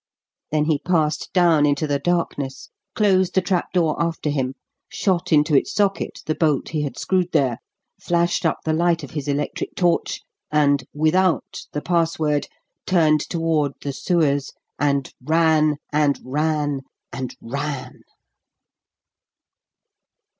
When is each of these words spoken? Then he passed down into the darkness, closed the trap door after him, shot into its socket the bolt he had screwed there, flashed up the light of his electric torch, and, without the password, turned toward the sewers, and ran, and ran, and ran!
Then 0.49 0.65
he 0.65 0.79
passed 0.79 1.31
down 1.31 1.63
into 1.63 1.85
the 1.85 1.99
darkness, 1.99 2.69
closed 2.95 3.35
the 3.35 3.41
trap 3.41 3.71
door 3.71 4.01
after 4.01 4.31
him, 4.31 4.55
shot 4.89 5.31
into 5.31 5.55
its 5.55 5.71
socket 5.71 6.21
the 6.25 6.33
bolt 6.33 6.69
he 6.69 6.81
had 6.81 6.97
screwed 6.97 7.31
there, 7.33 7.59
flashed 8.01 8.43
up 8.43 8.57
the 8.65 8.73
light 8.73 9.03
of 9.03 9.11
his 9.11 9.27
electric 9.27 9.75
torch, 9.75 10.19
and, 10.51 10.85
without 10.91 11.67
the 11.71 11.81
password, 11.83 12.47
turned 12.87 13.21
toward 13.29 13.73
the 13.83 13.93
sewers, 13.93 14.51
and 14.79 15.13
ran, 15.23 15.77
and 15.93 16.19
ran, 16.23 16.79
and 17.13 17.35
ran! 17.39 18.01